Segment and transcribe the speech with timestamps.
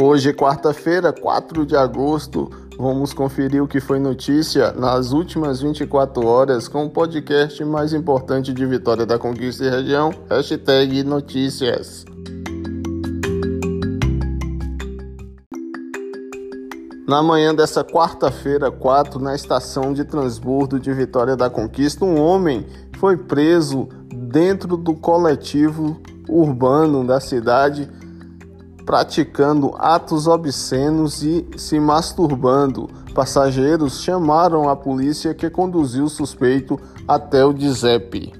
[0.00, 6.68] Hoje, quarta-feira, 4 de agosto, vamos conferir o que foi notícia nas últimas 24 horas
[6.68, 12.04] com o podcast mais importante de Vitória da Conquista e Região, hashtag notícias.
[17.08, 22.64] Na manhã dessa quarta-feira, 4, na estação de transbordo de Vitória da Conquista, um homem
[22.98, 27.90] foi preso dentro do coletivo urbano da cidade
[28.88, 32.88] praticando atos obscenos e se masturbando.
[33.14, 38.32] Passageiros chamaram a polícia que conduziu o suspeito até o DISEP.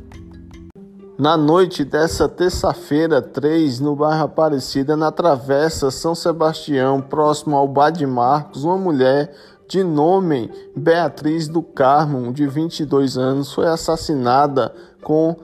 [1.19, 7.91] Na noite dessa terça-feira, 3, no bairro Aparecida, na Travessa São Sebastião, próximo ao Bar
[7.91, 9.34] de Marcos, uma mulher
[9.69, 15.37] de nome Beatriz do Carmo, de 22 anos, foi assassinada com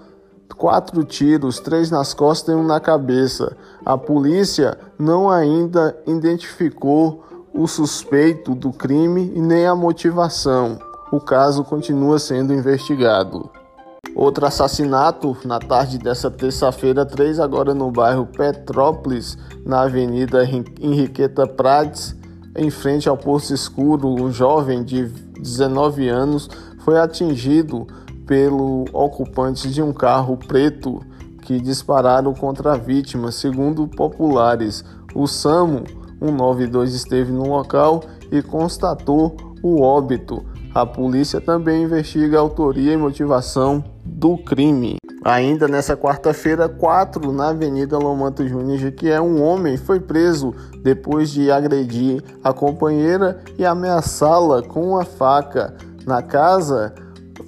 [0.56, 3.56] quatro tiros, três nas costas e um na cabeça.
[3.84, 10.78] A polícia não ainda identificou o suspeito do crime e nem a motivação.
[11.12, 13.50] O caso continua sendo investigado.
[14.14, 22.14] Outro assassinato na tarde dessa terça-feira, 3, agora no bairro Petrópolis, na Avenida Henriqueta Prates,
[22.56, 24.08] em frente ao Poço Escuro.
[24.08, 26.48] Um jovem de 19 anos
[26.84, 27.86] foi atingido
[28.26, 31.00] pelo ocupante de um carro preto
[31.42, 34.84] que dispararam contra a vítima, segundo populares.
[35.14, 35.84] O SAMU
[36.18, 40.44] 192 esteve no local e constatou o óbito.
[40.74, 44.96] A polícia também investiga a autoria e motivação do crime.
[45.24, 51.30] Ainda nessa quarta-feira, 4, na Avenida Lomanto Júnior, que é um homem foi preso depois
[51.30, 55.74] de agredir a companheira e ameaçá-la com uma faca.
[56.04, 56.92] Na casa,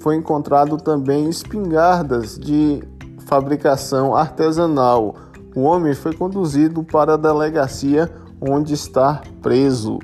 [0.07, 2.81] foi encontrado também espingardas de
[3.25, 5.15] fabricação artesanal.
[5.53, 9.99] O homem foi conduzido para a delegacia onde está preso.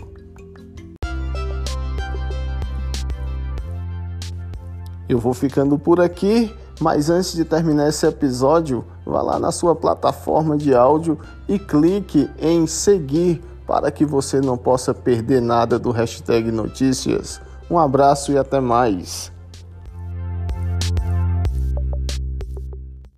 [5.08, 9.73] Eu vou ficando por aqui, mas antes de terminar esse episódio, vá lá na sua
[9.73, 15.92] plataforma de áudio e clique em seguir para que você não possa perder nada do
[15.92, 17.39] hashtag notícias.
[17.71, 19.33] Um abraço e até mais.